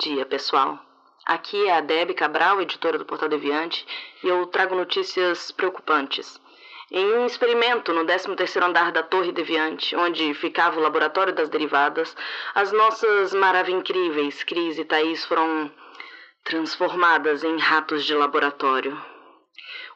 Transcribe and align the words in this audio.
dia, 0.00 0.24
pessoal. 0.24 0.78
Aqui 1.26 1.66
é 1.66 1.76
a 1.76 1.82
Debbie 1.82 2.14
Cabral, 2.14 2.58
editora 2.62 2.96
do 2.96 3.04
Portal 3.04 3.28
Deviante, 3.28 3.86
e 4.24 4.28
eu 4.28 4.46
trago 4.46 4.74
notícias 4.74 5.52
preocupantes. 5.52 6.40
Em 6.90 7.04
um 7.18 7.26
experimento 7.26 7.92
no 7.92 8.06
13º 8.06 8.62
andar 8.62 8.92
da 8.92 9.02
Torre 9.02 9.30
Deviante, 9.30 9.94
onde 9.94 10.32
ficava 10.32 10.80
o 10.80 10.82
laboratório 10.82 11.34
das 11.34 11.50
derivadas, 11.50 12.16
as 12.54 12.72
nossas 12.72 13.34
maravilhas 13.34 14.42
Cris 14.42 14.78
e 14.78 14.86
Thaís 14.86 15.22
foram 15.26 15.70
transformadas 16.44 17.44
em 17.44 17.58
ratos 17.58 18.02
de 18.02 18.14
laboratório. 18.14 18.98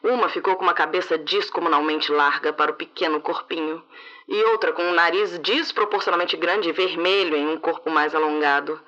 Uma 0.03 0.29
ficou 0.29 0.55
com 0.55 0.63
uma 0.63 0.75
cabeça 0.75 1.17
descomunalmente 1.17 2.11
larga 2.11 2.53
para 2.53 2.71
o 2.71 2.75
pequeno 2.75 3.19
corpinho, 3.19 3.83
e 4.27 4.43
outra 4.43 4.71
com 4.71 4.83
um 4.83 4.93
nariz 4.93 5.39
desproporcionalmente 5.39 6.37
grande 6.37 6.69
e 6.69 6.73
vermelho 6.73 7.35
em 7.35 7.47
um 7.47 7.57
corpo 7.57 7.89
mais 7.89 8.13
alongado. 8.13 8.79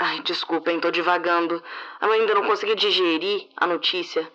Ai, 0.00 0.22
desculpem, 0.22 0.78
tô 0.78 0.92
divagando. 0.92 1.60
Eu 2.00 2.12
ainda 2.12 2.32
não 2.32 2.46
consegui 2.46 2.76
digerir 2.76 3.48
a 3.56 3.66
notícia. 3.66 4.30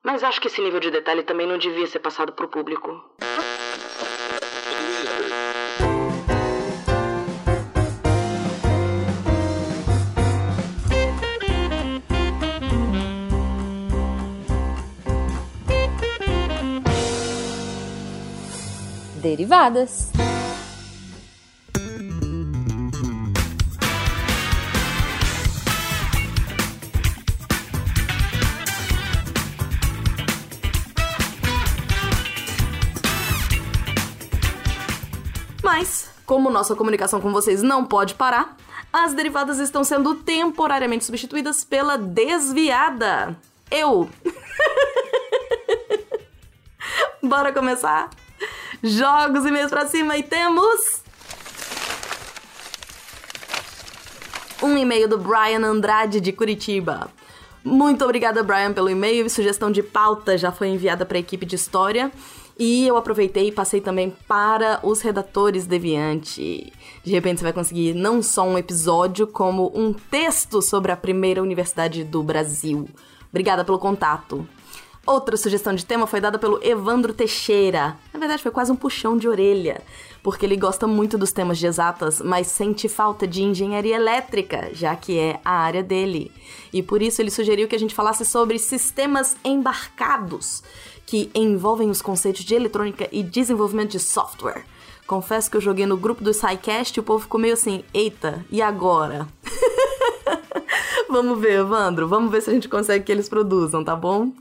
Mas 0.00 0.22
acho 0.22 0.40
que 0.40 0.46
esse 0.46 0.60
nível 0.60 0.78
de 0.78 0.92
detalhe 0.92 1.24
também 1.24 1.44
não 1.44 1.58
devia 1.58 1.88
ser 1.88 1.98
passado 1.98 2.32
pro 2.32 2.46
público. 2.46 3.04
Derivadas. 19.20 20.12
Como 36.28 36.50
nossa 36.50 36.76
comunicação 36.76 37.22
com 37.22 37.32
vocês 37.32 37.62
não 37.62 37.86
pode 37.86 38.14
parar, 38.14 38.54
as 38.92 39.14
derivadas 39.14 39.58
estão 39.58 39.82
sendo 39.82 40.14
temporariamente 40.14 41.06
substituídas 41.06 41.64
pela 41.64 41.96
desviada. 41.96 43.34
Eu. 43.70 44.10
Bora 47.22 47.50
começar? 47.50 48.10
Jogos 48.82 49.46
e 49.46 49.50
meios 49.50 49.70
pra 49.70 49.86
cima 49.86 50.18
e 50.18 50.22
temos. 50.22 51.02
Um 54.62 54.76
e-mail 54.76 55.08
do 55.08 55.16
Brian 55.16 55.64
Andrade 55.64 56.20
de 56.20 56.30
Curitiba. 56.30 57.10
Muito 57.64 58.04
obrigada, 58.04 58.42
Brian, 58.42 58.74
pelo 58.74 58.90
e-mail 58.90 59.24
e 59.24 59.30
sugestão 59.30 59.72
de 59.72 59.82
pauta 59.82 60.36
já 60.36 60.52
foi 60.52 60.68
enviada 60.68 61.06
para 61.06 61.16
a 61.16 61.20
equipe 61.20 61.46
de 61.46 61.56
história. 61.56 62.12
E 62.58 62.88
eu 62.88 62.96
aproveitei 62.96 63.48
e 63.48 63.52
passei 63.52 63.80
também 63.80 64.12
para 64.26 64.80
os 64.82 65.00
redatores 65.00 65.64
Deviante. 65.64 66.72
De 67.04 67.12
repente 67.12 67.38
você 67.38 67.44
vai 67.44 67.52
conseguir 67.52 67.94
não 67.94 68.20
só 68.20 68.42
um 68.42 68.58
episódio, 68.58 69.28
como 69.28 69.70
um 69.72 69.92
texto 69.92 70.60
sobre 70.60 70.90
a 70.90 70.96
primeira 70.96 71.40
universidade 71.40 72.02
do 72.02 72.20
Brasil. 72.20 72.88
Obrigada 73.30 73.64
pelo 73.64 73.78
contato. 73.78 74.44
Outra 75.08 75.38
sugestão 75.38 75.74
de 75.74 75.86
tema 75.86 76.06
foi 76.06 76.20
dada 76.20 76.38
pelo 76.38 76.60
Evandro 76.62 77.14
Teixeira. 77.14 77.96
Na 78.12 78.20
verdade, 78.20 78.42
foi 78.42 78.52
quase 78.52 78.70
um 78.70 78.76
puxão 78.76 79.16
de 79.16 79.26
orelha, 79.26 79.80
porque 80.22 80.44
ele 80.44 80.54
gosta 80.54 80.86
muito 80.86 81.16
dos 81.16 81.32
temas 81.32 81.56
de 81.56 81.66
exatas, 81.66 82.20
mas 82.20 82.48
sente 82.48 82.90
falta 82.90 83.26
de 83.26 83.42
engenharia 83.42 83.96
elétrica, 83.96 84.68
já 84.74 84.94
que 84.94 85.18
é 85.18 85.40
a 85.42 85.60
área 85.60 85.82
dele. 85.82 86.30
E 86.70 86.82
por 86.82 87.00
isso 87.00 87.22
ele 87.22 87.30
sugeriu 87.30 87.66
que 87.66 87.74
a 87.74 87.78
gente 87.78 87.94
falasse 87.94 88.22
sobre 88.22 88.58
sistemas 88.58 89.34
embarcados, 89.42 90.62
que 91.06 91.30
envolvem 91.34 91.88
os 91.88 92.02
conceitos 92.02 92.44
de 92.44 92.54
eletrônica 92.54 93.08
e 93.10 93.22
desenvolvimento 93.22 93.92
de 93.92 94.00
software. 94.00 94.62
Confesso 95.06 95.50
que 95.50 95.56
eu 95.56 95.62
joguei 95.62 95.86
no 95.86 95.96
grupo 95.96 96.22
do 96.22 96.34
SciCast 96.34 96.94
e 96.94 97.00
o 97.00 97.02
povo 97.02 97.22
ficou 97.22 97.40
meio 97.40 97.54
assim, 97.54 97.82
eita, 97.94 98.44
e 98.50 98.60
agora? 98.60 99.26
vamos 101.08 101.40
ver, 101.40 101.60
Evandro, 101.60 102.06
vamos 102.06 102.30
ver 102.30 102.42
se 102.42 102.50
a 102.50 102.52
gente 102.52 102.68
consegue 102.68 103.06
que 103.06 103.12
eles 103.12 103.26
produzam, 103.26 103.82
tá 103.82 103.96
bom? 103.96 104.32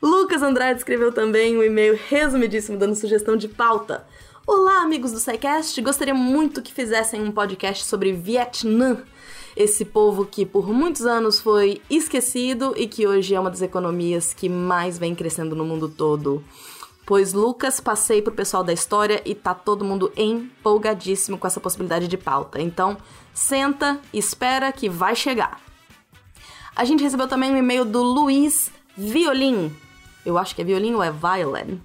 Lucas 0.00 0.42
Andrade 0.42 0.78
escreveu 0.78 1.10
também 1.10 1.58
um 1.58 1.62
e-mail 1.62 1.98
resumidíssimo 2.08 2.78
dando 2.78 2.94
sugestão 2.94 3.36
de 3.36 3.48
pauta. 3.48 4.06
Olá, 4.46 4.82
amigos 4.82 5.10
do 5.10 5.18
SciCast. 5.18 5.80
Gostaria 5.82 6.14
muito 6.14 6.62
que 6.62 6.72
fizessem 6.72 7.20
um 7.20 7.32
podcast 7.32 7.84
sobre 7.84 8.12
Vietnã. 8.12 9.02
Esse 9.56 9.84
povo 9.84 10.24
que 10.24 10.46
por 10.46 10.68
muitos 10.72 11.04
anos 11.04 11.40
foi 11.40 11.82
esquecido 11.90 12.74
e 12.76 12.86
que 12.86 13.08
hoje 13.08 13.34
é 13.34 13.40
uma 13.40 13.50
das 13.50 13.60
economias 13.60 14.32
que 14.32 14.48
mais 14.48 14.96
vem 14.96 15.16
crescendo 15.16 15.56
no 15.56 15.64
mundo 15.64 15.88
todo. 15.88 16.44
Pois 17.04 17.32
Lucas, 17.32 17.80
passei 17.80 18.22
pro 18.22 18.32
pessoal 18.32 18.62
da 18.62 18.72
história 18.72 19.20
e 19.24 19.34
tá 19.34 19.52
todo 19.52 19.84
mundo 19.84 20.12
empolgadíssimo 20.16 21.36
com 21.36 21.46
essa 21.48 21.58
possibilidade 21.58 22.06
de 22.06 22.16
pauta. 22.16 22.62
Então, 22.62 22.96
senta, 23.34 23.98
espera 24.14 24.70
que 24.70 24.88
vai 24.88 25.16
chegar. 25.16 25.60
A 26.76 26.84
gente 26.84 27.02
recebeu 27.02 27.26
também 27.26 27.50
um 27.50 27.56
e-mail 27.56 27.84
do 27.84 28.00
Luiz 28.00 28.70
Violim, 28.96 29.74
eu 30.28 30.38
acho 30.38 30.54
que 30.54 30.62
é 30.62 30.64
violino 30.64 30.98
ou 30.98 31.02
é 31.02 31.10
violin, 31.10 31.80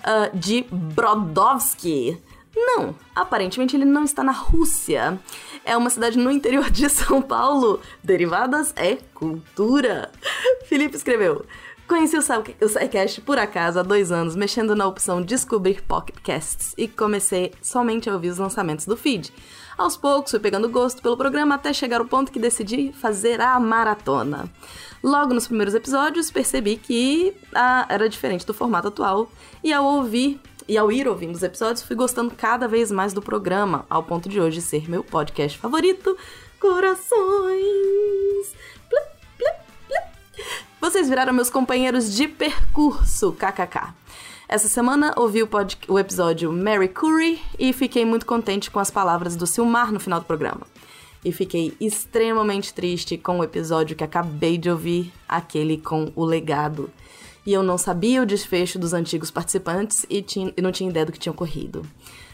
uh, 0.00 0.36
de 0.36 0.64
Brodowski. 0.70 2.20
Não, 2.54 2.94
aparentemente 3.14 3.74
ele 3.76 3.84
não 3.84 4.04
está 4.04 4.22
na 4.22 4.32
Rússia. 4.32 5.18
É 5.64 5.76
uma 5.76 5.90
cidade 5.90 6.18
no 6.18 6.30
interior 6.30 6.70
de 6.70 6.88
São 6.88 7.22
Paulo. 7.22 7.80
Derivadas 8.02 8.72
é 8.76 8.96
cultura. 9.14 10.10
Felipe 10.66 10.96
escreveu. 10.96 11.44
Conheci 11.88 12.16
o 12.16 12.22
SciCast 12.22 13.20
por 13.20 13.38
acaso 13.38 13.78
há 13.78 13.82
dois 13.82 14.10
anos, 14.10 14.34
mexendo 14.34 14.74
na 14.74 14.86
opção 14.86 15.20
Descobrir 15.20 15.82
Pocketcasts 15.82 16.74
e 16.78 16.88
comecei 16.88 17.52
somente 17.60 18.08
a 18.08 18.14
ouvir 18.14 18.30
os 18.30 18.38
lançamentos 18.38 18.86
do 18.86 18.96
feed. 18.96 19.32
Aos 19.76 19.96
poucos 19.96 20.30
fui 20.30 20.40
pegando 20.40 20.68
gosto 20.68 21.02
pelo 21.02 21.16
programa 21.16 21.54
até 21.54 21.72
chegar 21.72 22.00
ao 22.00 22.06
ponto 22.06 22.32
que 22.32 22.38
decidi 22.38 22.92
fazer 22.92 23.40
a 23.40 23.58
maratona. 23.58 24.48
Logo 25.02 25.34
nos 25.34 25.48
primeiros 25.48 25.74
episódios 25.74 26.30
percebi 26.30 26.76
que 26.76 27.34
ah, 27.52 27.86
era 27.88 28.08
diferente 28.08 28.46
do 28.46 28.54
formato 28.54 28.86
atual 28.86 29.30
e 29.62 29.72
ao 29.72 29.84
ouvir 29.84 30.40
e 30.68 30.78
ao 30.78 30.92
ir 30.92 31.08
ouvindo 31.08 31.34
os 31.34 31.42
episódios 31.42 31.82
fui 31.82 31.96
gostando 31.96 32.32
cada 32.36 32.68
vez 32.68 32.90
mais 32.92 33.12
do 33.12 33.20
programa, 33.20 33.84
ao 33.90 34.04
ponto 34.04 34.28
de 34.28 34.40
hoje 34.40 34.62
ser 34.62 34.88
meu 34.88 35.02
podcast 35.02 35.58
favorito. 35.58 36.16
Corações. 36.60 38.54
Vocês 40.80 41.08
viraram 41.08 41.32
meus 41.32 41.50
companheiros 41.50 42.14
de 42.14 42.28
percurso, 42.28 43.32
kkk. 43.32 43.92
Essa 44.48 44.68
semana 44.68 45.12
ouvi 45.16 45.42
o, 45.42 45.48
o 45.88 45.98
episódio 45.98 46.52
Mary 46.52 46.88
Curry 46.88 47.42
e 47.58 47.72
fiquei 47.72 48.04
muito 48.04 48.24
contente 48.24 48.70
com 48.70 48.78
as 48.78 48.90
palavras 48.90 49.34
do 49.34 49.48
Silmar 49.48 49.92
no 49.92 49.98
final 49.98 50.20
do 50.20 50.26
programa 50.26 50.60
e 51.24 51.32
fiquei 51.32 51.74
extremamente 51.80 52.74
triste 52.74 53.16
com 53.16 53.38
o 53.38 53.44
episódio 53.44 53.96
que 53.96 54.04
acabei 54.04 54.58
de 54.58 54.70
ouvir, 54.70 55.12
aquele 55.28 55.78
com 55.78 56.12
o 56.16 56.24
legado. 56.24 56.90
E 57.44 57.52
eu 57.52 57.62
não 57.62 57.76
sabia 57.76 58.22
o 58.22 58.26
desfecho 58.26 58.78
dos 58.78 58.92
antigos 58.92 59.30
participantes 59.30 60.06
e, 60.08 60.22
tinha, 60.22 60.52
e 60.56 60.62
não 60.62 60.72
tinha 60.72 60.90
ideia 60.90 61.06
do 61.06 61.12
que 61.12 61.18
tinha 61.18 61.32
ocorrido. 61.32 61.82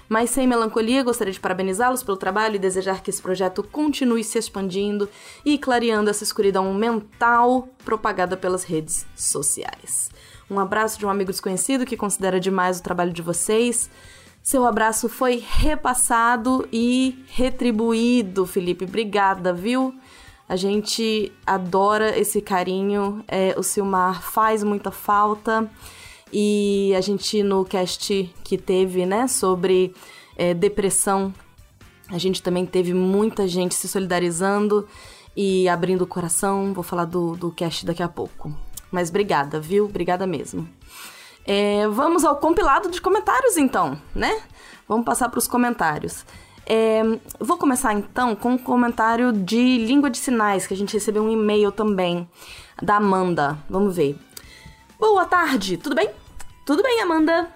Mas 0.09 0.31
sem 0.31 0.47
melancolia, 0.47 1.03
gostaria 1.03 1.33
de 1.33 1.41
parabenizá-los 1.41 2.03
pelo 2.03 2.17
trabalho 2.17 2.57
e 2.57 2.59
desejar 2.59 3.03
que 3.03 3.11
esse 3.11 3.21
projeto 3.21 3.63
continue 3.63 4.25
se 4.25 4.39
expandindo 4.39 5.09
e 5.45 5.59
clareando 5.59 6.09
essa 6.09 6.25
escuridão 6.25 6.73
mental 6.73 7.69
propagada 7.85 8.37
pelas 8.37 8.65
redes 8.65 9.07
sociais. 9.15 10.11
Um 10.51 10.59
abraço 10.59 10.99
de 10.99 11.05
um 11.05 11.11
amigo 11.11 11.31
desconhecido 11.31 11.85
que 11.85 11.97
considera 11.97 12.41
demais 12.41 12.79
o 12.79 12.83
trabalho 12.83 13.13
de 13.13 13.21
vocês. 13.21 13.91
Seu 14.49 14.65
abraço 14.65 15.11
foi 15.11 15.45
repassado 15.47 16.67
e 16.73 17.23
retribuído, 17.29 18.47
Felipe. 18.47 18.87
Obrigada, 18.87 19.53
viu? 19.53 19.95
A 20.49 20.57
gente 20.57 21.31
adora 21.47 22.19
esse 22.19 22.41
carinho. 22.41 23.23
É, 23.29 23.55
o 23.59 23.63
Silmar 23.63 24.23
faz 24.23 24.65
muita 24.65 24.91
falta. 24.91 25.71
E 26.33 26.95
a 26.97 27.01
gente, 27.03 27.43
no 27.43 27.63
cast 27.63 28.35
que 28.43 28.57
teve, 28.57 29.05
né, 29.05 29.29
sobre 29.29 29.95
é, 30.35 30.55
depressão, 30.55 31.31
a 32.09 32.17
gente 32.17 32.43
também 32.43 32.65
teve 32.65 32.95
muita 32.95 33.47
gente 33.47 33.75
se 33.75 33.87
solidarizando 33.87 34.89
e 35.37 35.69
abrindo 35.69 36.05
o 36.05 36.07
coração. 36.07 36.73
Vou 36.73 36.83
falar 36.83 37.05
do, 37.05 37.37
do 37.37 37.53
cast 37.53 37.85
daqui 37.85 38.03
a 38.03 38.09
pouco. 38.09 38.51
Mas 38.91 39.11
obrigada, 39.11 39.61
viu? 39.61 39.85
Obrigada 39.85 40.27
mesmo. 40.27 40.67
É, 41.45 41.89
vamos 41.89 42.25
ao 42.25 42.37
compilado 42.37 42.91
de 42.91 43.01
comentários, 43.01 43.57
então, 43.57 43.99
né? 44.15 44.43
Vamos 44.87 45.05
passar 45.05 45.29
para 45.29 45.39
os 45.39 45.47
comentários. 45.47 46.25
É, 46.67 47.03
vou 47.41 47.57
começar 47.57 47.95
então 47.95 48.37
com 48.37 48.51
um 48.51 48.59
comentário 48.59 49.33
de 49.33 49.79
língua 49.79 50.11
de 50.11 50.19
sinais, 50.19 50.67
que 50.67 50.75
a 50.75 50.77
gente 50.77 50.93
recebeu 50.93 51.23
um 51.23 51.33
e-mail 51.33 51.73
também, 51.73 52.29
da 52.83 52.97
Amanda. 52.97 53.59
Vamos 53.69 53.97
ver. 53.97 54.19
Boa 54.99 55.25
tarde, 55.25 55.77
tudo 55.79 55.95
bem? 55.95 56.11
Tudo 56.67 56.83
bem, 56.83 57.01
Amanda? 57.01 57.49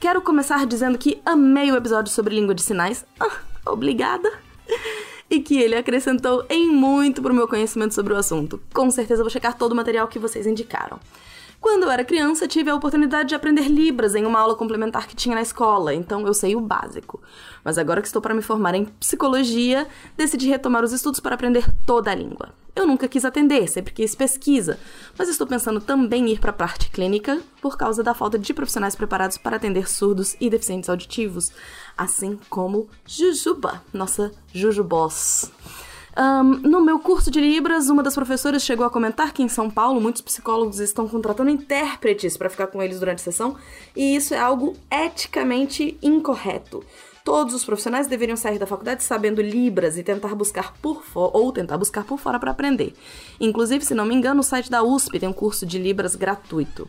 Quero 0.00 0.20
começar 0.22 0.66
dizendo 0.66 0.98
que 0.98 1.20
amei 1.24 1.70
o 1.70 1.76
episódio 1.76 2.12
sobre 2.12 2.34
língua 2.34 2.54
de 2.54 2.62
sinais. 2.62 3.04
Ah, 3.20 3.38
obrigada! 3.66 4.30
e 5.30 5.40
que 5.40 5.60
ele 5.60 5.76
acrescentou 5.76 6.44
em 6.50 6.68
muito 6.68 7.22
pro 7.22 7.32
meu 7.32 7.46
conhecimento 7.46 7.94
sobre 7.94 8.12
o 8.12 8.16
assunto. 8.16 8.60
Com 8.74 8.90
certeza 8.90 9.22
vou 9.22 9.30
checar 9.30 9.56
todo 9.56 9.72
o 9.72 9.76
material 9.76 10.08
que 10.08 10.18
vocês 10.18 10.46
indicaram. 10.46 10.98
Quando 11.60 11.82
eu 11.82 11.90
era 11.90 12.04
criança, 12.04 12.48
tive 12.48 12.70
a 12.70 12.74
oportunidade 12.74 13.28
de 13.28 13.34
aprender 13.34 13.68
Libras 13.68 14.14
em 14.14 14.24
uma 14.24 14.40
aula 14.40 14.54
complementar 14.54 15.06
que 15.06 15.14
tinha 15.14 15.34
na 15.34 15.42
escola, 15.42 15.94
então 15.94 16.26
eu 16.26 16.32
sei 16.32 16.56
o 16.56 16.60
básico. 16.60 17.20
Mas 17.62 17.76
agora 17.76 18.00
que 18.00 18.06
estou 18.06 18.22
para 18.22 18.34
me 18.34 18.40
formar 18.40 18.74
em 18.74 18.86
psicologia, 18.86 19.86
decidi 20.16 20.48
retomar 20.48 20.82
os 20.82 20.92
estudos 20.92 21.20
para 21.20 21.34
aprender 21.34 21.70
toda 21.84 22.10
a 22.10 22.14
língua. 22.14 22.54
Eu 22.74 22.86
nunca 22.86 23.06
quis 23.06 23.26
atender, 23.26 23.68
sempre 23.68 23.92
quis 23.92 24.14
pesquisa, 24.14 24.78
mas 25.18 25.28
estou 25.28 25.46
pensando 25.46 25.82
também 25.82 26.30
em 26.30 26.32
ir 26.32 26.40
para 26.40 26.50
a 26.50 26.54
parte 26.54 26.88
clínica 26.88 27.38
por 27.60 27.76
causa 27.76 28.02
da 28.02 28.14
falta 28.14 28.38
de 28.38 28.54
profissionais 28.54 28.96
preparados 28.96 29.36
para 29.36 29.56
atender 29.56 29.86
surdos 29.86 30.36
e 30.40 30.48
deficientes 30.48 30.88
auditivos, 30.88 31.52
assim 31.94 32.38
como 32.48 32.88
Jujuba, 33.04 33.82
nossa 33.92 34.32
Jujubós. 34.54 35.52
Um, 36.18 36.42
no 36.68 36.80
meu 36.80 36.98
curso 36.98 37.30
de 37.30 37.40
Libras, 37.40 37.88
uma 37.88 38.02
das 38.02 38.14
professoras 38.14 38.62
chegou 38.62 38.84
a 38.84 38.90
comentar 38.90 39.32
que 39.32 39.42
em 39.42 39.48
São 39.48 39.70
Paulo 39.70 40.00
muitos 40.00 40.20
psicólogos 40.20 40.80
estão 40.80 41.08
contratando 41.08 41.50
intérpretes 41.50 42.36
para 42.36 42.50
ficar 42.50 42.66
com 42.66 42.82
eles 42.82 42.98
durante 42.98 43.20
a 43.20 43.24
sessão, 43.24 43.56
e 43.94 44.16
isso 44.16 44.34
é 44.34 44.38
algo 44.38 44.76
eticamente 44.90 45.96
incorreto. 46.02 46.84
Todos 47.24 47.54
os 47.54 47.64
profissionais 47.64 48.06
deveriam 48.06 48.36
sair 48.36 48.58
da 48.58 48.66
faculdade 48.66 49.04
sabendo 49.04 49.42
Libras 49.42 49.98
e 49.98 50.02
tentar 50.02 50.34
buscar 50.34 50.72
por 50.80 51.04
fora 51.04 51.36
ou 51.36 51.52
tentar 51.52 51.78
buscar 51.78 52.02
por 52.02 52.18
fora 52.18 52.40
para 52.40 52.50
aprender. 52.50 52.94
Inclusive, 53.38 53.84
se 53.84 53.94
não 53.94 54.06
me 54.06 54.14
engano, 54.14 54.40
o 54.40 54.44
site 54.44 54.70
da 54.70 54.82
USP 54.82 55.20
tem 55.20 55.28
um 55.28 55.32
curso 55.32 55.66
de 55.66 55.78
Libras 55.78 56.16
gratuito. 56.16 56.88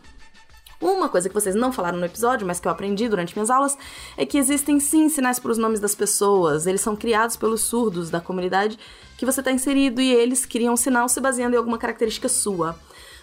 Uma 0.82 1.08
coisa 1.08 1.30
que 1.30 1.36
vocês 1.36 1.54
não 1.54 1.72
falaram 1.72 2.00
no 2.00 2.06
episódio, 2.06 2.48
mas 2.48 2.60
que 2.60 2.68
eu 2.68 2.72
aprendi 2.72 3.08
durante 3.08 3.36
minhas 3.36 3.52
aulas, 3.52 3.78
é 4.18 4.26
que 4.26 4.40
existem 4.40 4.80
sim 4.80 5.10
sinais 5.10 5.38
para 5.38 5.52
os 5.52 5.58
nomes 5.60 5.80
das 5.80 5.94
pessoas. 5.94 6.66
Eles 6.66 6.82
são 6.82 6.96
criados 6.96 7.36
pelos 7.36 7.62
surdos 7.62 8.10
da 8.10 8.20
comunidade 8.20 8.80
que 9.16 9.26
você 9.26 9.42
está 9.42 9.52
inserido 9.52 10.02
e 10.02 10.12
eles 10.12 10.44
criam 10.44 10.74
um 10.74 10.78
sinal 10.78 11.08
se 11.08 11.22
baseando 11.22 11.54
em 11.54 11.58
alguma 11.60 11.78
característica 11.78 12.28
sua. 12.28 12.76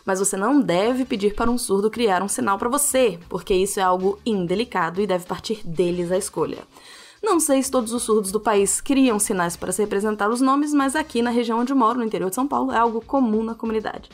Mas 0.05 0.21
você 0.21 0.37
não 0.37 0.61
deve 0.61 1.05
pedir 1.05 1.35
para 1.35 1.51
um 1.51 1.59
surdo 1.59 1.91
criar 1.91 2.23
um 2.23 2.29
sinal 2.29 2.59
para 2.59 2.69
você, 2.69 3.19
porque 3.29 3.53
isso 3.53 3.81
é 3.81 3.83
algo 3.83 4.21
indelicado 4.25 5.01
e 5.01 5.07
deve 5.07 5.27
partir 5.27 5.67
deles 5.67 6.13
a 6.13 6.17
escolha. 6.17 6.59
Não 7.21 7.41
sei 7.41 7.61
se 7.61 7.71
todos 7.73 7.93
os 7.93 8.05
surdos 8.05 8.31
do 8.31 8.39
país 8.39 8.81
criam 8.81 9.19
sinais 9.19 9.57
para 9.57 9.73
se 9.73 9.83
representar 9.83 10.31
os 10.31 10.41
nomes, 10.41 10.73
mas 10.73 10.95
aqui 10.95 11.21
na 11.21 11.31
região 11.31 11.59
onde 11.59 11.75
moro, 11.75 11.99
no 11.99 12.05
interior 12.05 12.29
de 12.29 12.37
São 12.37 12.47
Paulo, 12.47 12.71
é 12.71 12.79
algo 12.79 13.05
comum 13.05 13.43
na 13.43 13.57
comunidade. 13.57 14.09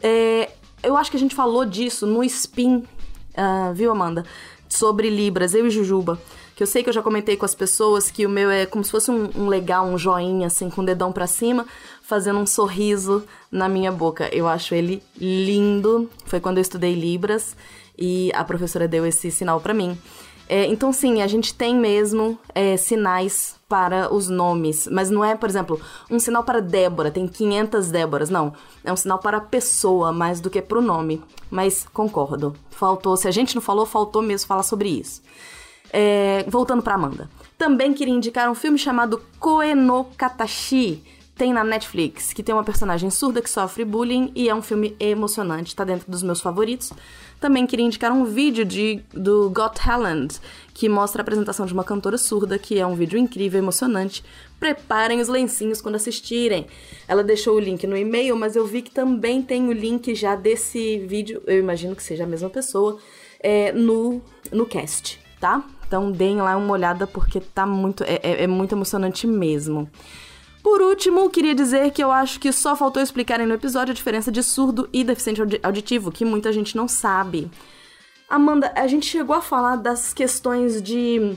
É, 0.00 0.50
eu 0.82 0.96
acho 0.96 1.10
que 1.10 1.16
a 1.16 1.20
gente 1.20 1.34
falou 1.34 1.64
disso 1.64 2.06
no 2.06 2.22
Spin, 2.24 2.76
uh, 2.76 3.74
viu, 3.74 3.90
Amanda? 3.90 4.24
Sobre 4.68 5.10
Libras, 5.10 5.54
eu 5.54 5.66
e 5.66 5.70
Jujuba. 5.70 6.20
Que 6.54 6.62
eu 6.62 6.66
sei 6.66 6.82
que 6.82 6.88
eu 6.88 6.92
já 6.92 7.02
comentei 7.02 7.36
com 7.36 7.44
as 7.44 7.54
pessoas 7.54 8.10
que 8.10 8.26
o 8.26 8.28
meu 8.28 8.50
é 8.50 8.66
como 8.66 8.84
se 8.84 8.90
fosse 8.90 9.10
um, 9.10 9.30
um 9.36 9.46
legal, 9.46 9.86
um 9.86 9.96
joinha, 9.96 10.48
assim, 10.48 10.68
com 10.68 10.82
o 10.82 10.84
dedão 10.84 11.12
para 11.12 11.26
cima, 11.26 11.64
fazendo 12.02 12.38
um 12.38 12.46
sorriso 12.46 13.24
na 13.50 13.68
minha 13.68 13.92
boca. 13.92 14.28
Eu 14.34 14.48
acho 14.48 14.74
ele 14.74 15.02
lindo. 15.16 16.10
Foi 16.24 16.40
quando 16.40 16.58
eu 16.58 16.62
estudei 16.62 16.94
Libras 16.94 17.56
e 17.96 18.32
a 18.34 18.42
professora 18.44 18.88
deu 18.88 19.06
esse 19.06 19.30
sinal 19.30 19.60
para 19.60 19.72
mim. 19.72 19.96
É, 20.48 20.66
então, 20.66 20.92
sim, 20.92 21.22
a 21.22 21.26
gente 21.26 21.54
tem 21.54 21.76
mesmo 21.76 22.38
é, 22.54 22.76
sinais 22.76 23.57
para 23.68 24.12
os 24.12 24.30
nomes, 24.30 24.88
mas 24.90 25.10
não 25.10 25.22
é, 25.22 25.34
por 25.36 25.48
exemplo, 25.48 25.78
um 26.10 26.18
sinal 26.18 26.42
para 26.42 26.60
Débora, 26.60 27.10
tem 27.10 27.28
500 27.28 27.90
Déboras, 27.90 28.30
não. 28.30 28.54
É 28.82 28.90
um 28.90 28.96
sinal 28.96 29.18
para 29.18 29.36
a 29.36 29.42
pessoa 29.42 30.10
mais 30.10 30.40
do 30.40 30.48
que 30.48 30.62
para 30.62 30.78
o 30.78 30.82
nome. 30.82 31.22
Mas 31.50 31.86
concordo, 31.92 32.56
faltou, 32.70 33.16
se 33.16 33.28
a 33.28 33.30
gente 33.30 33.54
não 33.54 33.60
falou, 33.60 33.84
faltou 33.84 34.22
mesmo 34.22 34.48
falar 34.48 34.62
sobre 34.62 34.88
isso. 34.88 35.22
É, 35.92 36.44
voltando 36.48 36.82
para 36.82 36.94
Amanda. 36.94 37.30
Também 37.58 37.92
queria 37.92 38.14
indicar 38.14 38.50
um 38.50 38.54
filme 38.54 38.78
chamado 38.78 39.22
Koeno 39.38 40.06
Katashi, 40.16 41.02
tem 41.38 41.52
na 41.52 41.62
Netflix, 41.62 42.32
que 42.32 42.42
tem 42.42 42.52
uma 42.52 42.64
personagem 42.64 43.08
surda 43.10 43.40
que 43.40 43.48
sofre 43.48 43.84
bullying 43.84 44.32
e 44.34 44.48
é 44.48 44.54
um 44.54 44.60
filme 44.60 44.96
emocionante, 44.98 45.74
tá 45.74 45.84
dentro 45.84 46.10
dos 46.10 46.22
meus 46.22 46.40
favoritos. 46.40 46.92
Também 47.40 47.64
queria 47.64 47.86
indicar 47.86 48.10
um 48.10 48.24
vídeo 48.24 48.64
de, 48.64 49.00
do 49.14 49.48
Got 49.48 49.80
Talent, 49.80 50.38
que 50.74 50.88
mostra 50.88 51.20
a 51.20 51.22
apresentação 51.22 51.64
de 51.64 51.72
uma 51.72 51.84
cantora 51.84 52.18
surda, 52.18 52.58
que 52.58 52.80
é 52.80 52.84
um 52.84 52.96
vídeo 52.96 53.16
incrível, 53.16 53.58
emocionante. 53.58 54.24
Preparem 54.58 55.20
os 55.20 55.28
lencinhos 55.28 55.80
quando 55.80 55.94
assistirem. 55.94 56.66
Ela 57.06 57.22
deixou 57.22 57.54
o 57.54 57.60
link 57.60 57.86
no 57.86 57.96
e-mail, 57.96 58.36
mas 58.36 58.56
eu 58.56 58.66
vi 58.66 58.82
que 58.82 58.90
também 58.90 59.40
tem 59.40 59.68
o 59.68 59.72
link 59.72 60.12
já 60.16 60.34
desse 60.34 60.98
vídeo, 60.98 61.40
eu 61.46 61.60
imagino 61.60 61.94
que 61.94 62.02
seja 62.02 62.24
a 62.24 62.26
mesma 62.26 62.50
pessoa, 62.50 62.98
é, 63.38 63.70
no, 63.70 64.20
no 64.50 64.66
cast, 64.66 65.20
tá? 65.40 65.64
Então 65.86 66.10
deem 66.10 66.38
lá 66.38 66.56
uma 66.56 66.72
olhada 66.72 67.06
porque 67.06 67.38
tá 67.40 67.64
muito, 67.64 68.02
é, 68.02 68.18
é, 68.24 68.42
é 68.42 68.46
muito 68.48 68.74
emocionante 68.74 69.24
mesmo. 69.24 69.88
Por 70.62 70.82
último, 70.82 71.30
queria 71.30 71.54
dizer 71.54 71.90
que 71.92 72.02
eu 72.02 72.10
acho 72.10 72.40
que 72.40 72.52
só 72.52 72.74
faltou 72.74 73.02
explicarem 73.02 73.46
no 73.46 73.54
episódio 73.54 73.92
a 73.92 73.94
diferença 73.94 74.30
de 74.30 74.42
surdo 74.42 74.88
e 74.92 75.04
deficiente 75.04 75.40
auditivo, 75.62 76.10
que 76.10 76.24
muita 76.24 76.52
gente 76.52 76.76
não 76.76 76.88
sabe. 76.88 77.50
Amanda, 78.28 78.72
a 78.76 78.86
gente 78.86 79.06
chegou 79.06 79.34
a 79.34 79.40
falar 79.40 79.76
das 79.76 80.12
questões 80.12 80.82
de 80.82 81.36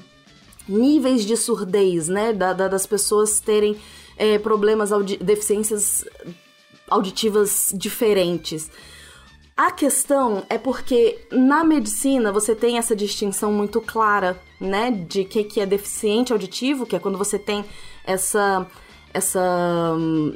níveis 0.68 1.24
de 1.24 1.38
surdez, 1.38 2.08
né? 2.08 2.34
Da, 2.34 2.52
da, 2.54 2.68
das 2.68 2.86
pessoas 2.86 3.40
terem 3.40 3.78
é, 4.18 4.38
problemas, 4.38 4.92
audi 4.92 5.18
deficiências 5.18 6.04
auditivas 6.90 7.72
diferentes. 7.74 8.70
A 9.56 9.72
questão 9.72 10.44
é 10.50 10.58
porque 10.58 11.28
na 11.32 11.64
medicina 11.64 12.32
você 12.32 12.56
tem 12.56 12.78
essa 12.78 12.96
distinção 12.96 13.54
muito 13.54 13.80
clara, 13.80 14.40
né? 14.60 14.92
De 14.92 15.24
que, 15.24 15.44
que 15.44 15.62
é 15.62 15.66
deficiente 15.66 16.34
auditivo, 16.34 16.86
que 16.86 16.96
é 16.96 17.00
quando 17.00 17.18
você 17.18 17.40
tem 17.40 17.64
essa 18.04 18.68
essa, 19.14 19.96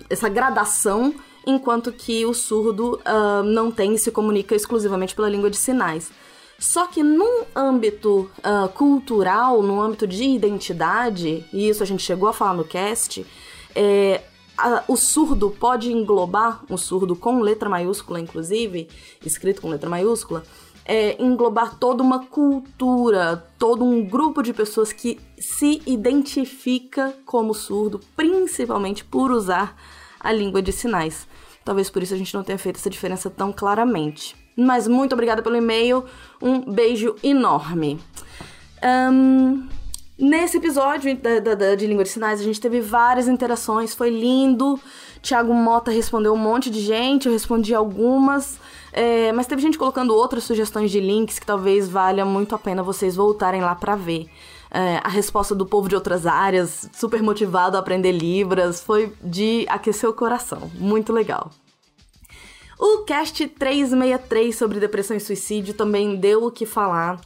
essa 0.09 0.29
gradação, 0.29 1.13
enquanto 1.45 1.91
que 1.91 2.25
o 2.25 2.33
surdo 2.33 2.99
uh, 3.05 3.43
não 3.43 3.71
tem 3.71 3.93
e 3.93 3.99
se 3.99 4.11
comunica 4.11 4.55
exclusivamente 4.55 5.15
pela 5.15 5.29
língua 5.29 5.49
de 5.49 5.57
sinais. 5.57 6.11
Só 6.57 6.87
que 6.87 7.03
num 7.03 7.43
âmbito 7.55 8.29
uh, 8.39 8.69
cultural, 8.69 9.61
no 9.61 9.81
âmbito 9.81 10.07
de 10.07 10.23
identidade, 10.23 11.45
e 11.51 11.69
isso 11.69 11.83
a 11.83 11.85
gente 11.85 12.03
chegou 12.03 12.29
a 12.29 12.33
falar 12.33 12.53
no 12.53 12.63
cast, 12.63 13.25
é, 13.75 14.21
a, 14.57 14.83
o 14.87 14.95
surdo 14.95 15.51
pode 15.51 15.91
englobar, 15.91 16.63
um 16.69 16.77
surdo 16.77 17.15
com 17.15 17.41
letra 17.41 17.69
maiúscula, 17.69 18.19
inclusive, 18.19 18.87
escrito 19.25 19.61
com 19.61 19.69
letra 19.69 19.89
maiúscula, 19.89 20.43
é, 20.85 21.21
englobar 21.21 21.77
toda 21.77 22.03
uma 22.03 22.25
cultura, 22.25 23.43
todo 23.57 23.83
um 23.83 24.05
grupo 24.05 24.43
de 24.43 24.53
pessoas 24.53 24.93
que 24.93 25.19
se 25.37 25.81
identifica 25.85 27.13
como 27.25 27.53
surdo, 27.53 27.99
principalmente 28.15 29.03
por 29.03 29.31
usar 29.31 29.75
a 30.19 30.31
língua 30.31 30.61
de 30.61 30.71
sinais. 30.71 31.27
Talvez 31.63 31.89
por 31.89 32.03
isso 32.03 32.13
a 32.13 32.17
gente 32.17 32.33
não 32.33 32.43
tenha 32.43 32.59
feito 32.59 32.75
essa 32.75 32.89
diferença 32.89 33.29
tão 33.29 33.51
claramente. 33.51 34.35
Mas 34.55 34.87
muito 34.87 35.13
obrigada 35.13 35.41
pelo 35.41 35.55
e-mail, 35.55 36.05
um 36.41 36.61
beijo 36.71 37.15
enorme. 37.23 37.99
Um, 39.11 39.67
nesse 40.17 40.57
episódio 40.57 41.15
da, 41.17 41.39
da, 41.39 41.55
da, 41.55 41.75
de 41.75 41.85
língua 41.85 42.03
de 42.03 42.09
sinais, 42.09 42.39
a 42.39 42.43
gente 42.43 42.59
teve 42.59 42.79
várias 42.79 43.27
interações, 43.27 43.93
foi 43.93 44.09
lindo. 44.09 44.79
Tiago 45.21 45.53
Mota 45.53 45.91
respondeu 45.91 46.33
um 46.33 46.37
monte 46.37 46.69
de 46.69 46.79
gente, 46.79 47.25
eu 47.25 47.33
respondi 47.33 47.73
algumas. 47.73 48.59
É, 48.93 49.31
mas 49.33 49.45
teve 49.45 49.61
gente 49.61 49.77
colocando 49.77 50.15
outras 50.15 50.43
sugestões 50.45 50.89
de 50.89 50.99
links 50.99 51.37
que 51.37 51.45
talvez 51.45 51.89
valha 51.89 52.23
muito 52.23 52.55
a 52.55 52.57
pena 52.57 52.81
vocês 52.81 53.15
voltarem 53.15 53.61
lá 53.61 53.75
para 53.75 53.95
ver. 53.95 54.29
É, 54.71 54.99
a 55.03 55.09
resposta 55.09 55.53
do 55.53 55.65
povo 55.65 55.87
de 55.89 55.95
outras 55.95 56.25
áreas, 56.25 56.89
super 56.93 57.21
motivado 57.21 57.77
a 57.77 57.79
aprender 57.79 58.11
Libras, 58.11 58.81
foi 58.81 59.13
de 59.21 59.65
aquecer 59.69 60.09
o 60.09 60.13
coração. 60.13 60.71
Muito 60.75 61.11
legal. 61.11 61.51
O 62.79 63.03
cast 63.03 63.47
363 63.47 64.55
sobre 64.55 64.79
depressão 64.79 65.15
e 65.15 65.19
suicídio 65.19 65.73
também 65.73 66.15
deu 66.17 66.43
o 66.43 66.51
que 66.51 66.65
falar. 66.65 67.19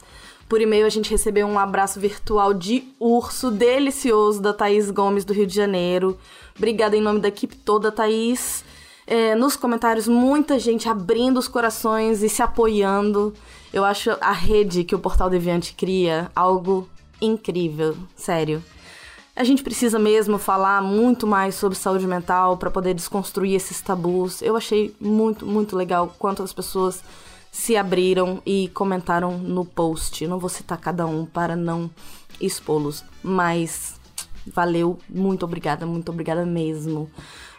Por 0.50 0.60
e-mail 0.60 0.86
a 0.86 0.90
gente 0.90 1.12
recebeu 1.12 1.48
um 1.48 1.58
abraço 1.58 2.00
virtual 2.00 2.54
de 2.54 2.84
urso 3.00 3.50
delicioso 3.50 4.42
da 4.42 4.54
Thaís 4.54 4.92
Gomes 4.92 5.24
do 5.24 5.32
Rio 5.32 5.48
de 5.48 5.56
Janeiro. 5.56 6.18
Obrigada 6.58 6.98
em 6.98 7.02
nome 7.02 7.22
da 7.22 7.30
equipe 7.30 7.56
toda, 7.56 7.92
Thaís 7.92 8.66
é, 9.10 9.34
nos 9.34 9.56
comentários 9.56 10.08
muita 10.08 10.60
gente 10.60 10.88
abrindo 10.88 11.40
os 11.40 11.48
corações 11.48 12.22
e 12.22 12.30
se 12.30 12.44
apoiando. 12.44 13.34
Eu 13.74 13.84
acho 13.84 14.12
a 14.22 14.32
rede 14.32 14.84
que 14.84 14.94
o 14.94 15.00
Portal 15.00 15.32
Deviante 15.32 15.74
cria 15.74 16.32
algo 16.36 16.88
incrível, 17.20 17.98
sério. 18.16 18.64
A 19.36 19.44
gente 19.44 19.64
precisa 19.64 19.98
mesmo 19.98 20.38
falar 20.38 20.84
muito 20.84 21.26
mais 21.26 21.56
sobre 21.56 21.76
saúde 21.76 22.06
mental 22.06 22.56
para 22.58 22.70
poder 22.70 22.94
desconstruir 22.94 23.56
esses 23.56 23.82
tabus. 23.82 24.44
Eu 24.44 24.56
achei 24.56 24.96
muito, 25.00 25.44
muito 25.44 25.76
legal 25.76 26.14
quantas 26.20 26.54
pessoas 26.54 27.04
se 27.60 27.76
abriram 27.76 28.42
e 28.46 28.70
comentaram 28.70 29.38
no 29.38 29.66
post. 29.66 30.26
não 30.26 30.40
vou 30.40 30.50
citar 30.50 30.78
cada 30.78 31.06
um 31.06 31.26
para 31.26 31.58
não 31.58 31.92
expô-los, 32.40 33.04
mas 33.22 34.00
valeu, 34.48 34.98
muito 35.10 35.44
obrigada, 35.44 35.86
muito 35.86 36.10
obrigada 36.10 36.46
mesmo. 36.46 37.12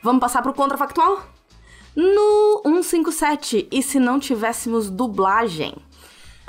Vamos 0.02 0.20
passar 0.20 0.40
pro 0.40 0.54
contrafactual? 0.54 1.22
No 1.94 2.62
157, 2.64 3.68
e 3.70 3.82
se 3.82 4.00
não 4.00 4.18
tivéssemos 4.18 4.88
dublagem? 4.88 5.76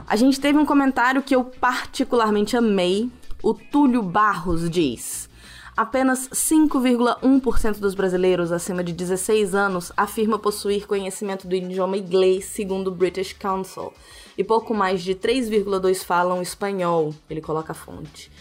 A 0.07 0.15
gente 0.15 0.39
teve 0.39 0.57
um 0.57 0.65
comentário 0.65 1.21
que 1.21 1.35
eu 1.35 1.43
particularmente 1.43 2.55
amei. 2.55 3.11
O 3.43 3.53
Túlio 3.53 4.01
Barros 4.01 4.69
diz: 4.69 5.29
Apenas 5.81 6.29
5,1% 6.29 7.79
dos 7.79 7.95
brasileiros 7.95 8.51
acima 8.51 8.83
de 8.83 8.93
16 8.93 9.55
anos 9.55 9.91
afirma 9.97 10.37
possuir 10.37 10.85
conhecimento 10.85 11.47
do 11.47 11.55
idioma 11.55 11.97
inglês, 11.97 12.45
segundo 12.45 12.89
o 12.89 12.91
British 12.91 13.33
Council, 13.33 13.91
e 14.37 14.43
pouco 14.43 14.75
mais 14.75 15.01
de 15.01 15.15
3,2 15.15 16.03
falam 16.03 16.39
espanhol. 16.39 17.15
Ele 17.27 17.41
coloca 17.41 17.71
a 17.71 17.73
fonte. 17.73 18.31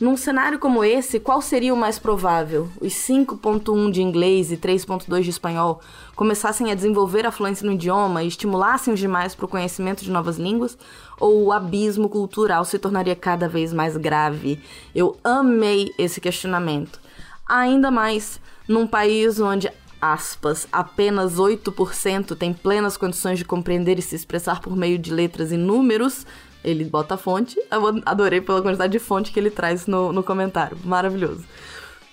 Num 0.00 0.16
cenário 0.16 0.58
como 0.58 0.82
esse, 0.82 1.20
qual 1.20 1.40
seria 1.40 1.72
o 1.72 1.76
mais 1.76 2.00
provável? 2.00 2.68
Os 2.80 2.92
5.1 2.92 3.92
de 3.92 4.02
inglês 4.02 4.50
e 4.50 4.56
3.2 4.56 5.22
de 5.22 5.30
espanhol 5.30 5.80
começassem 6.16 6.72
a 6.72 6.74
desenvolver 6.74 7.24
a 7.24 7.30
fluência 7.30 7.64
no 7.64 7.72
idioma 7.72 8.24
e 8.24 8.26
estimulassem 8.26 8.92
os 8.92 8.98
demais 8.98 9.36
para 9.36 9.46
o 9.46 9.48
conhecimento 9.48 10.02
de 10.02 10.10
novas 10.10 10.36
línguas? 10.36 10.76
Ou 11.20 11.44
o 11.44 11.52
abismo 11.52 12.08
cultural 12.08 12.64
se 12.64 12.76
tornaria 12.76 13.14
cada 13.14 13.48
vez 13.48 13.72
mais 13.72 13.96
grave? 13.96 14.60
Eu 14.92 15.16
amei 15.22 15.92
esse 15.96 16.20
questionamento. 16.20 17.00
Ainda 17.46 17.88
mais 17.88 18.40
num 18.68 18.88
país 18.88 19.38
onde 19.38 19.70
aspas, 20.00 20.66
apenas 20.72 21.36
8% 21.36 22.36
tem 22.36 22.52
plenas 22.52 22.96
condições 22.96 23.38
de 23.38 23.44
compreender 23.44 23.98
e 23.98 24.02
se 24.02 24.16
expressar 24.16 24.60
por 24.60 24.76
meio 24.76 24.98
de 24.98 25.12
letras 25.12 25.52
e 25.52 25.56
números, 25.56 26.26
ele 26.64 26.84
bota 26.84 27.14
a 27.14 27.18
fonte. 27.18 27.56
Eu 27.70 28.02
adorei 28.06 28.40
pela 28.40 28.62
quantidade 28.62 28.92
de 28.92 28.98
fonte 28.98 29.30
que 29.30 29.38
ele 29.38 29.50
traz 29.50 29.86
no, 29.86 30.12
no 30.12 30.22
comentário. 30.22 30.76
Maravilhoso. 30.84 31.44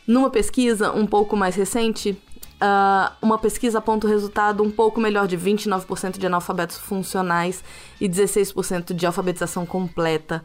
Numa 0.06 0.30
pesquisa 0.30 0.92
um 0.92 1.06
pouco 1.08 1.38
mais 1.38 1.56
recente, 1.56 2.12
uh, 2.62 3.12
uma 3.22 3.38
pesquisa 3.38 3.80
aponta 3.80 4.08
o 4.08 4.10
resultado 4.10 4.62
um 4.62 4.70
pouco 4.70 5.00
melhor 5.00 5.28
de 5.28 5.38
29% 5.38 6.18
de 6.18 6.26
analfabetos 6.26 6.78
funcionais 6.78 7.64
e 8.00 8.10
16% 8.10 8.94
de 8.94 9.06
alfabetização 9.06 9.66
completa. 9.66 10.44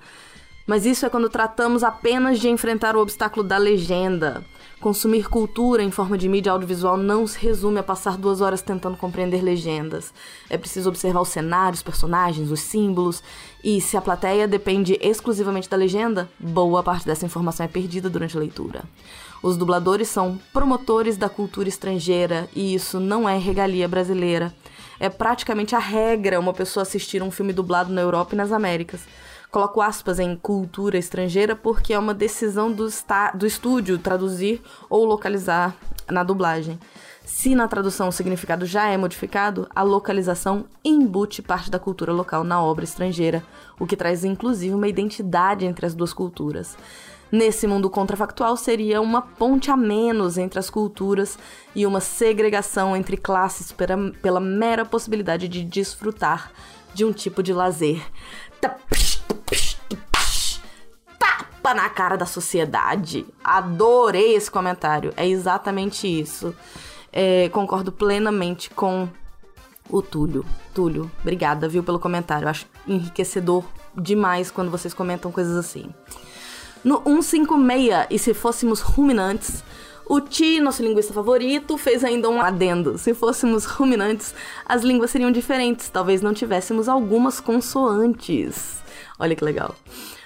Mas 0.66 0.84
isso 0.84 1.06
é 1.06 1.08
quando 1.08 1.28
tratamos 1.28 1.84
apenas 1.84 2.40
de 2.40 2.48
enfrentar 2.48 2.96
o 2.96 3.00
obstáculo 3.00 3.46
da 3.46 3.56
legenda. 3.56 4.44
Consumir 4.80 5.28
cultura 5.28 5.82
em 5.82 5.92
forma 5.92 6.18
de 6.18 6.28
mídia 6.28 6.50
audiovisual 6.50 6.96
não 6.96 7.26
se 7.26 7.38
resume 7.38 7.78
a 7.78 7.84
passar 7.84 8.18
duas 8.18 8.40
horas 8.40 8.62
tentando 8.62 8.96
compreender 8.96 9.42
legendas. 9.42 10.12
É 10.50 10.58
preciso 10.58 10.88
observar 10.88 11.20
os 11.20 11.28
cenários, 11.28 11.78
os 11.78 11.82
personagens, 11.84 12.50
os 12.50 12.60
símbolos. 12.60 13.22
E 13.66 13.80
se 13.80 13.96
a 13.96 14.00
plateia 14.00 14.46
depende 14.46 14.96
exclusivamente 15.02 15.68
da 15.68 15.76
legenda, 15.76 16.28
boa 16.38 16.84
parte 16.84 17.04
dessa 17.04 17.26
informação 17.26 17.66
é 17.66 17.68
perdida 17.68 18.08
durante 18.08 18.36
a 18.36 18.38
leitura. 18.38 18.84
Os 19.42 19.56
dubladores 19.56 20.06
são 20.06 20.38
promotores 20.52 21.16
da 21.16 21.28
cultura 21.28 21.68
estrangeira 21.68 22.48
e 22.54 22.76
isso 22.76 23.00
não 23.00 23.28
é 23.28 23.36
regalia 23.36 23.88
brasileira. 23.88 24.54
É 25.00 25.08
praticamente 25.08 25.74
a 25.74 25.80
regra 25.80 26.38
uma 26.38 26.52
pessoa 26.52 26.82
assistir 26.82 27.24
um 27.24 27.30
filme 27.32 27.52
dublado 27.52 27.92
na 27.92 28.00
Europa 28.00 28.36
e 28.36 28.38
nas 28.38 28.52
Américas. 28.52 29.00
Coloco 29.50 29.80
aspas 29.80 30.20
em 30.20 30.36
cultura 30.36 30.96
estrangeira 30.96 31.56
porque 31.56 31.92
é 31.92 31.98
uma 31.98 32.14
decisão 32.14 32.70
do, 32.70 32.86
do 33.34 33.46
estúdio 33.48 33.98
traduzir 33.98 34.62
ou 34.88 35.04
localizar 35.04 35.74
na 36.08 36.22
dublagem. 36.22 36.78
Se 37.26 37.56
na 37.56 37.66
tradução 37.66 38.06
o 38.06 38.12
significado 38.12 38.64
já 38.64 38.86
é 38.86 38.96
modificado, 38.96 39.68
a 39.74 39.82
localização 39.82 40.64
embute 40.84 41.42
parte 41.42 41.68
da 41.68 41.76
cultura 41.76 42.12
local 42.12 42.44
na 42.44 42.62
obra 42.62 42.84
estrangeira, 42.84 43.42
o 43.80 43.86
que 43.86 43.96
traz 43.96 44.24
inclusive 44.24 44.72
uma 44.72 44.86
identidade 44.86 45.66
entre 45.66 45.84
as 45.84 45.92
duas 45.92 46.12
culturas. 46.12 46.78
Nesse 47.30 47.66
mundo 47.66 47.90
contrafactual, 47.90 48.56
seria 48.56 49.00
uma 49.00 49.20
ponte 49.20 49.72
a 49.72 49.76
menos 49.76 50.38
entre 50.38 50.60
as 50.60 50.70
culturas 50.70 51.36
e 51.74 51.84
uma 51.84 52.00
segregação 52.00 52.96
entre 52.96 53.16
classes 53.16 53.72
pela, 53.72 54.12
pela 54.22 54.38
mera 54.38 54.84
possibilidade 54.84 55.48
de 55.48 55.64
desfrutar 55.64 56.52
de 56.94 57.04
um 57.04 57.12
tipo 57.12 57.42
de 57.42 57.52
lazer. 57.52 58.00
Tapa 61.18 61.74
na 61.74 61.90
cara 61.90 62.16
da 62.16 62.24
sociedade. 62.24 63.26
Adorei 63.42 64.36
esse 64.36 64.48
comentário. 64.48 65.12
É 65.16 65.26
exatamente 65.26 66.06
isso. 66.06 66.54
É, 67.18 67.48
concordo 67.48 67.90
plenamente 67.90 68.68
com 68.68 69.08
o 69.88 70.02
Túlio. 70.02 70.44
Túlio, 70.74 71.10
obrigada, 71.22 71.66
viu, 71.66 71.82
pelo 71.82 71.98
comentário. 71.98 72.46
Acho 72.46 72.66
enriquecedor 72.86 73.64
demais 73.96 74.50
quando 74.50 74.70
vocês 74.70 74.92
comentam 74.92 75.32
coisas 75.32 75.56
assim. 75.56 75.88
No 76.84 77.02
156, 77.02 78.08
e 78.10 78.18
se 78.18 78.34
fôssemos 78.34 78.80
ruminantes, 78.80 79.64
o 80.04 80.20
Ti, 80.20 80.60
nosso 80.60 80.82
linguista 80.82 81.14
favorito, 81.14 81.78
fez 81.78 82.04
ainda 82.04 82.28
um 82.28 82.38
adendo. 82.38 82.98
Se 82.98 83.14
fôssemos 83.14 83.64
ruminantes, 83.64 84.34
as 84.66 84.82
línguas 84.82 85.10
seriam 85.10 85.32
diferentes, 85.32 85.88
talvez 85.88 86.20
não 86.20 86.34
tivéssemos 86.34 86.86
algumas 86.86 87.40
consoantes. 87.40 88.76
Olha 89.18 89.34
que 89.34 89.42
legal. 89.42 89.74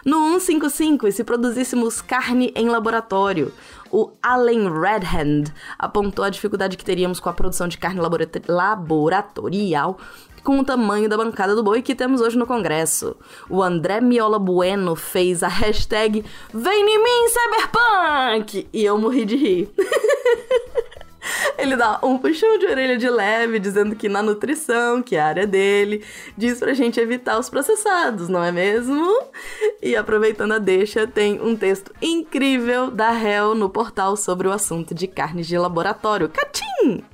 No 0.04 0.40
155, 0.40 1.06
e 1.06 1.12
se 1.12 1.22
produzíssemos 1.22 2.00
carne 2.00 2.52
em 2.56 2.68
laboratório, 2.68 3.52
o 3.90 4.10
Allen 4.22 4.68
Redhand 4.70 5.52
apontou 5.78 6.24
a 6.24 6.30
dificuldade 6.30 6.76
que 6.76 6.84
teríamos 6.84 7.20
com 7.20 7.28
a 7.28 7.32
produção 7.32 7.68
de 7.68 7.78
carne 7.78 8.00
laboratorial 8.48 9.98
com 10.42 10.58
o 10.58 10.64
tamanho 10.64 11.08
da 11.08 11.16
bancada 11.16 11.54
do 11.54 11.62
boi 11.62 11.82
que 11.82 11.94
temos 11.94 12.20
hoje 12.20 12.38
no 12.38 12.46
Congresso. 12.46 13.16
O 13.48 13.62
André 13.62 14.00
Miola 14.00 14.38
Bueno 14.38 14.96
fez 14.96 15.42
a 15.42 15.48
hashtag 15.48 16.24
Vem 16.52 16.82
em 16.82 17.02
mim, 17.02 17.28
Cyberpunk! 17.28 18.68
E 18.72 18.84
eu 18.84 18.98
morri 18.98 19.24
de 19.24 19.36
rir. 19.36 19.70
Ele 21.60 21.76
dá 21.76 21.98
um 22.02 22.16
puxão 22.16 22.58
de 22.58 22.66
orelha 22.66 22.96
de 22.96 23.08
leve, 23.08 23.58
dizendo 23.58 23.94
que 23.94 24.08
na 24.08 24.22
nutrição, 24.22 25.02
que 25.02 25.16
é 25.16 25.20
a 25.20 25.26
área 25.26 25.46
dele, 25.46 26.02
diz 26.36 26.58
pra 26.58 26.72
gente 26.72 26.98
evitar 26.98 27.38
os 27.38 27.50
processados, 27.50 28.28
não 28.28 28.42
é 28.42 28.50
mesmo? 28.50 29.24
E 29.82 29.94
aproveitando 29.94 30.52
a 30.52 30.58
deixa, 30.58 31.06
tem 31.06 31.40
um 31.40 31.54
texto 31.54 31.92
incrível 32.00 32.90
da 32.90 33.12
Hell 33.12 33.54
no 33.54 33.68
portal 33.68 34.16
sobre 34.16 34.48
o 34.48 34.52
assunto 34.52 34.94
de 34.94 35.06
carnes 35.06 35.46
de 35.46 35.58
laboratório. 35.58 36.28
Catim! 36.28 37.04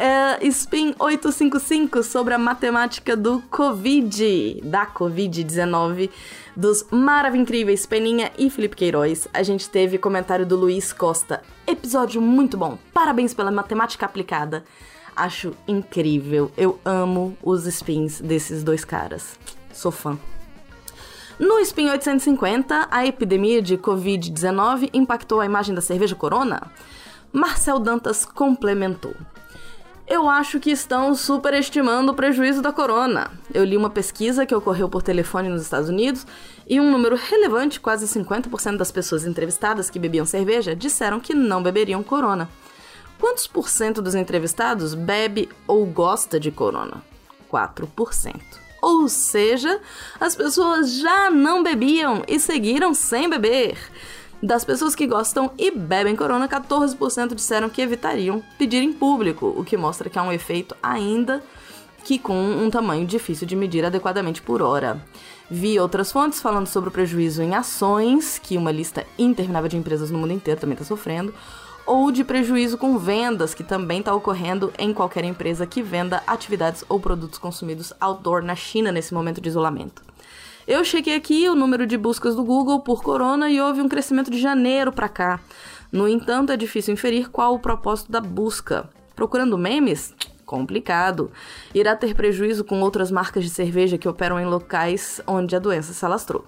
É 0.00 0.38
Spin 0.46 0.94
855 0.98 2.02
sobre 2.02 2.32
a 2.32 2.38
matemática 2.38 3.14
do 3.14 3.42
Covid, 3.50 4.62
da 4.64 4.86
Covid-19, 4.86 6.08
dos 6.56 6.86
maravilhosos 6.90 7.84
Peninha 7.84 8.32
e 8.38 8.48
Felipe 8.48 8.76
Queiroz. 8.76 9.28
A 9.34 9.42
gente 9.42 9.68
teve 9.68 9.98
comentário 9.98 10.46
do 10.46 10.56
Luiz 10.56 10.90
Costa. 10.90 11.42
Episódio 11.66 12.22
muito 12.22 12.56
bom. 12.56 12.78
Parabéns 12.94 13.34
pela 13.34 13.50
matemática 13.50 14.06
aplicada. 14.06 14.64
Acho 15.14 15.52
incrível. 15.68 16.50
Eu 16.56 16.80
amo 16.82 17.36
os 17.42 17.66
spins 17.66 18.22
desses 18.22 18.62
dois 18.64 18.86
caras. 18.86 19.38
Sou 19.70 19.92
fã. 19.92 20.18
No 21.38 21.58
Spin 21.60 21.90
850, 21.90 22.88
a 22.90 23.06
epidemia 23.06 23.60
de 23.60 23.76
Covid-19 23.76 24.88
impactou 24.94 25.40
a 25.40 25.46
imagem 25.46 25.74
da 25.74 25.82
cerveja 25.82 26.14
Corona? 26.14 26.72
Marcel 27.30 27.78
Dantas 27.78 28.24
complementou. 28.24 29.14
Eu 30.10 30.28
acho 30.28 30.58
que 30.58 30.72
estão 30.72 31.14
superestimando 31.14 32.10
o 32.10 32.14
prejuízo 32.16 32.60
da 32.60 32.72
corona. 32.72 33.30
Eu 33.54 33.62
li 33.62 33.76
uma 33.76 33.88
pesquisa 33.88 34.44
que 34.44 34.52
ocorreu 34.52 34.88
por 34.88 35.02
telefone 35.02 35.48
nos 35.48 35.62
Estados 35.62 35.88
Unidos 35.88 36.26
e 36.68 36.80
um 36.80 36.90
número 36.90 37.14
relevante, 37.14 37.78
quase 37.78 38.06
50% 38.06 38.76
das 38.76 38.90
pessoas 38.90 39.24
entrevistadas 39.24 39.88
que 39.88 40.00
bebiam 40.00 40.26
cerveja, 40.26 40.74
disseram 40.74 41.20
que 41.20 41.32
não 41.32 41.62
beberiam 41.62 42.02
corona. 42.02 42.48
Quantos 43.20 43.46
por 43.46 43.68
cento 43.68 44.02
dos 44.02 44.16
entrevistados 44.16 44.94
bebe 44.94 45.48
ou 45.64 45.86
gosta 45.86 46.40
de 46.40 46.50
corona? 46.50 47.04
4%. 47.48 48.34
Ou 48.82 49.08
seja, 49.08 49.80
as 50.18 50.34
pessoas 50.34 50.92
já 50.94 51.30
não 51.30 51.62
bebiam 51.62 52.24
e 52.26 52.40
seguiram 52.40 52.94
sem 52.94 53.30
beber. 53.30 53.78
Das 54.42 54.64
pessoas 54.64 54.94
que 54.94 55.06
gostam 55.06 55.50
e 55.58 55.70
bebem 55.70 56.16
corona, 56.16 56.48
14% 56.48 57.34
disseram 57.34 57.68
que 57.68 57.82
evitariam 57.82 58.42
pedir 58.58 58.82
em 58.82 58.92
público, 58.92 59.54
o 59.56 59.64
que 59.64 59.76
mostra 59.76 60.08
que 60.08 60.18
há 60.18 60.22
um 60.22 60.32
efeito 60.32 60.74
ainda 60.82 61.42
que 62.04 62.18
com 62.18 62.34
um 62.34 62.70
tamanho 62.70 63.06
difícil 63.06 63.46
de 63.46 63.54
medir 63.54 63.84
adequadamente 63.84 64.40
por 64.40 64.62
hora. 64.62 65.04
Vi 65.50 65.78
outras 65.78 66.10
fontes 66.10 66.40
falando 66.40 66.66
sobre 66.66 66.88
o 66.88 66.92
prejuízo 66.92 67.42
em 67.42 67.54
ações, 67.54 68.38
que 68.38 68.56
uma 68.56 68.72
lista 68.72 69.06
interminável 69.18 69.68
de 69.68 69.76
empresas 69.76 70.10
no 70.10 70.18
mundo 70.18 70.32
inteiro 70.32 70.60
também 70.60 70.74
está 70.74 70.84
sofrendo, 70.84 71.34
ou 71.86 72.10
de 72.10 72.22
prejuízo 72.24 72.78
com 72.78 72.96
vendas, 72.98 73.52
que 73.52 73.64
também 73.64 73.98
está 73.98 74.14
ocorrendo 74.14 74.72
em 74.78 74.94
qualquer 74.94 75.24
empresa 75.24 75.66
que 75.66 75.82
venda 75.82 76.22
atividades 76.26 76.84
ou 76.88 77.00
produtos 77.00 77.38
consumidos 77.38 77.92
outdoor 78.00 78.42
na 78.42 78.54
China 78.54 78.92
nesse 78.92 79.12
momento 79.12 79.40
de 79.40 79.48
isolamento. 79.48 80.09
Eu 80.70 80.84
chequei 80.84 81.16
aqui 81.16 81.48
o 81.48 81.56
número 81.56 81.84
de 81.84 81.96
buscas 81.96 82.36
do 82.36 82.44
Google 82.44 82.78
por 82.78 83.02
corona 83.02 83.50
e 83.50 83.60
houve 83.60 83.80
um 83.80 83.88
crescimento 83.88 84.30
de 84.30 84.38
janeiro 84.38 84.92
para 84.92 85.08
cá. 85.08 85.40
No 85.90 86.06
entanto, 86.06 86.52
é 86.52 86.56
difícil 86.56 86.94
inferir 86.94 87.28
qual 87.28 87.56
o 87.56 87.58
propósito 87.58 88.12
da 88.12 88.20
busca. 88.20 88.88
Procurando 89.16 89.58
memes? 89.58 90.14
Complicado. 90.46 91.32
Irá 91.74 91.96
ter 91.96 92.14
prejuízo 92.14 92.62
com 92.62 92.80
outras 92.82 93.10
marcas 93.10 93.42
de 93.42 93.50
cerveja 93.50 93.98
que 93.98 94.08
operam 94.08 94.38
em 94.38 94.44
locais 94.44 95.20
onde 95.26 95.56
a 95.56 95.58
doença 95.58 95.92
se 95.92 96.04
alastrou. 96.04 96.44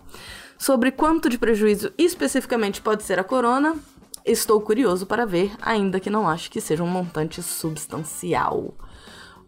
Sobre 0.57 0.93
quanto 0.93 1.29
de 1.29 1.37
prejuízo 1.37 1.93
especificamente 1.99 2.81
pode 2.81 3.03
ser 3.03 3.19
a 3.19 3.25
corona, 3.25 3.75
estou 4.25 4.61
curioso 4.61 5.05
para 5.05 5.27
ver, 5.27 5.51
ainda 5.61 5.99
que 5.99 6.09
não 6.09 6.29
acho 6.29 6.49
que 6.49 6.61
seja 6.61 6.85
um 6.85 6.87
montante 6.87 7.43
substancial. 7.43 8.73